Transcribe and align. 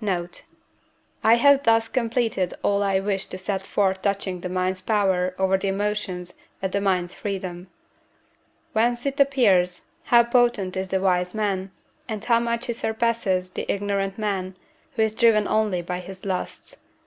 Note. 0.00 0.44
I 1.22 1.34
have 1.34 1.64
thus 1.64 1.90
completed 1.90 2.54
all 2.62 2.82
I 2.82 3.00
wished 3.00 3.30
to 3.32 3.36
set 3.36 3.66
forth 3.66 4.00
touching 4.00 4.40
the 4.40 4.48
mind's 4.48 4.80
power 4.80 5.34
over 5.38 5.58
the 5.58 5.68
emotions 5.68 6.32
and 6.62 6.72
the 6.72 6.80
mind's 6.80 7.14
freedom. 7.14 7.68
Whence 8.72 9.04
it 9.04 9.20
appears, 9.20 9.88
how 10.04 10.22
potent 10.24 10.74
is 10.78 10.88
the 10.88 11.02
wise 11.02 11.34
man, 11.34 11.70
and 12.08 12.24
how 12.24 12.40
much 12.40 12.68
he 12.68 12.72
surpasses 12.72 13.50
the 13.50 13.70
ignorant 13.70 14.16
man, 14.16 14.56
who 14.94 15.02
is 15.02 15.12
driven 15.14 15.46
only 15.46 15.82
by 15.82 15.98
his 16.00 16.24
lusts. 16.24 16.78